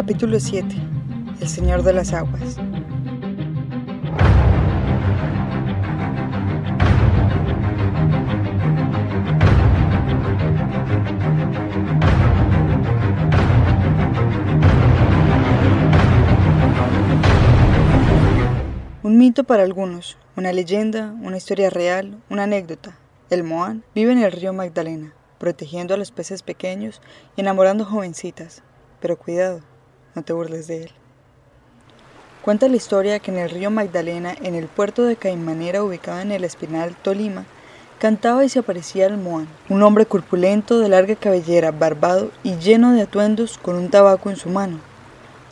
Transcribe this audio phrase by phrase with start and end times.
[0.00, 0.66] Capítulo 7.
[1.42, 2.56] El Señor de las Aguas.
[19.02, 22.96] Un mito para algunos, una leyenda, una historia real, una anécdota.
[23.28, 27.02] El Moán vive en el río Magdalena, protegiendo a los peces pequeños
[27.36, 28.62] y enamorando jovencitas.
[29.02, 29.60] Pero cuidado,
[30.14, 30.90] no te burles de él.
[32.42, 36.32] Cuenta la historia que en el río Magdalena, en el puerto de Caimanera ubicado en
[36.32, 37.44] el Espinal, Tolima,
[37.98, 42.92] cantaba y se aparecía el Moán, un hombre corpulento de larga cabellera, barbado y lleno
[42.92, 44.78] de atuendos con un tabaco en su mano.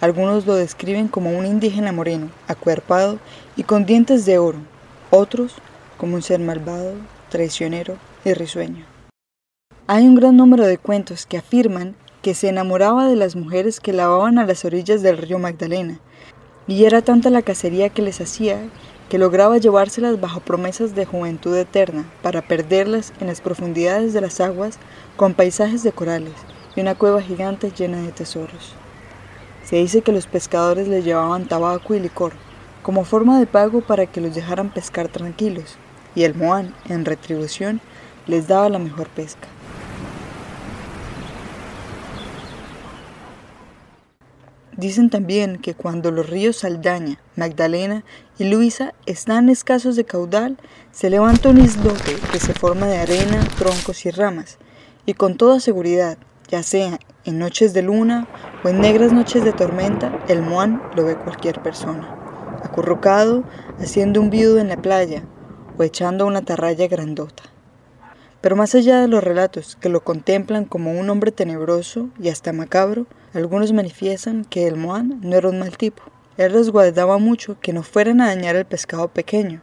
[0.00, 3.18] Algunos lo describen como un indígena moreno, acuerpado
[3.54, 4.60] y con dientes de oro,
[5.10, 5.56] otros
[5.98, 6.94] como un ser malvado,
[7.28, 8.86] traicionero y risueño.
[9.86, 13.92] Hay un gran número de cuentos que afirman que se enamoraba de las mujeres que
[13.92, 16.00] lavaban a las orillas del río Magdalena,
[16.66, 18.58] y era tanta la cacería que les hacía
[19.08, 24.40] que lograba llevárselas bajo promesas de juventud eterna para perderlas en las profundidades de las
[24.40, 24.78] aguas
[25.16, 26.34] con paisajes de corales
[26.76, 28.74] y una cueva gigante llena de tesoros.
[29.64, 32.32] Se dice que los pescadores les llevaban tabaco y licor
[32.82, 35.76] como forma de pago para que los dejaran pescar tranquilos,
[36.14, 37.80] y el Moán, en retribución,
[38.26, 39.46] les daba la mejor pesca.
[44.78, 48.04] Dicen también que cuando los ríos Saldaña, Magdalena
[48.38, 50.56] y Luisa están escasos de caudal,
[50.92, 54.58] se levanta un islote que se forma de arena, troncos y ramas,
[55.04, 58.28] y con toda seguridad, ya sea en noches de luna
[58.62, 62.14] o en negras noches de tormenta, el Moán lo ve cualquier persona,
[62.62, 63.42] acurrucado,
[63.80, 65.24] haciendo un viudo en la playa
[65.76, 67.42] o echando una tarraya grandota.
[68.40, 72.52] Pero más allá de los relatos que lo contemplan como un hombre tenebroso y hasta
[72.52, 76.02] macabro, algunos manifiestan que el Moan no era un mal tipo.
[76.36, 79.62] Él resguardaba mucho que no fueran a dañar el pescado pequeño.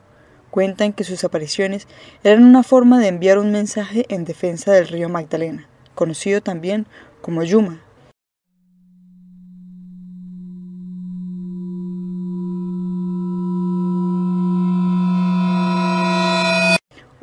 [0.51, 1.87] Cuentan que sus apariciones
[2.23, 6.85] eran una forma de enviar un mensaje en defensa del río Magdalena, conocido también
[7.21, 7.81] como Yuma,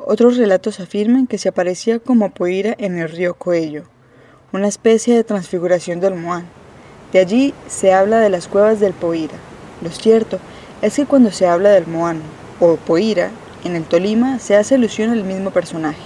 [0.05, 3.85] Otros relatos afirman que se aparecía como Poira en el río Coello,
[4.53, 6.45] una especie de transfiguración del Moán.
[7.11, 9.33] De allí se habla de las cuevas del Poira.
[9.81, 10.37] Lo cierto
[10.83, 12.21] es que cuando se habla del Moán
[12.59, 13.31] o Poira,
[13.63, 16.03] en el Tolima se hace alusión al mismo personaje.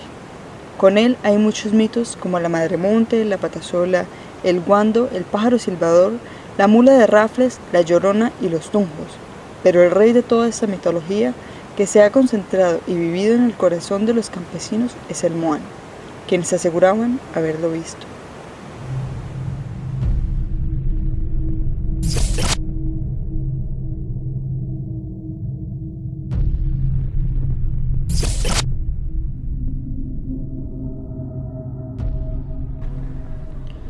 [0.78, 4.06] Con él hay muchos mitos como la Madre Monte, la Patasola,
[4.46, 6.14] el Guando, el pájaro silbador,
[6.58, 9.18] la mula de Rafles, la Llorona y los Tunjos.
[9.62, 11.34] Pero el rey de toda esta mitología
[11.76, 15.62] que se ha concentrado y vivido en el corazón de los campesinos es el Moán,
[16.30, 18.08] quienes aseguraban haberlo visto.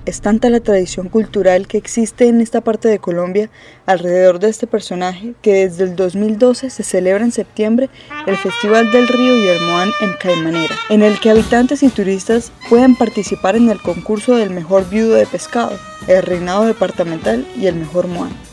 [0.07, 3.49] Es tanta la tradición cultural que existe en esta parte de Colombia
[3.85, 7.89] alrededor de este personaje que desde el 2012 se celebra en septiembre
[8.25, 12.53] el Festival del Río y el Moán en Caimanera, en el que habitantes y turistas
[12.69, 17.75] pueden participar en el concurso del mejor viudo de pescado, el reinado departamental y el
[17.75, 18.46] mejor Moán.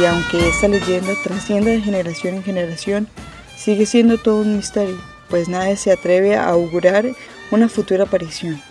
[0.00, 3.08] Y aunque esta leyenda trasciende de generación en generación,
[3.56, 4.96] sigue siendo todo un misterio,
[5.28, 7.04] pues nadie se atreve a augurar
[7.50, 8.62] una futura aparición.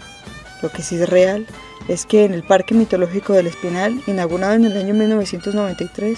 [0.64, 1.46] Lo que sí es real
[1.88, 6.18] es que en el Parque Mitológico del Espinal, inaugurado en el año 1993,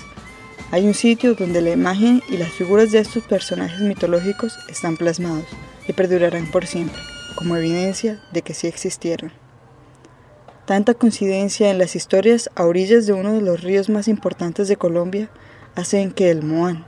[0.71, 5.45] hay un sitio donde la imagen y las figuras de estos personajes mitológicos están plasmados
[5.87, 7.01] y perdurarán por siempre,
[7.35, 9.40] como evidencia de que sí existieron.
[10.65, 14.77] Tanta coincidencia en las historias a orillas de uno de los ríos más importantes de
[14.77, 15.29] Colombia
[15.75, 16.85] hacen que el Moán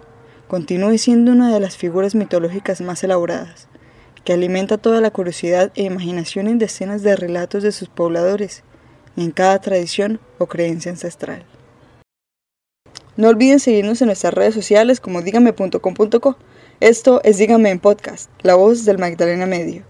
[0.48, 3.68] continúe siendo una de las figuras mitológicas más elaboradas,
[4.24, 8.64] que alimenta toda la curiosidad e imaginación en decenas de relatos de sus pobladores
[9.16, 11.44] y en cada tradición o creencia ancestral.
[13.18, 16.38] No olviden seguirnos en nuestras redes sociales como dígame.com.co.
[16.80, 19.84] Esto es Dígame en Podcast, la voz del Magdalena Medio.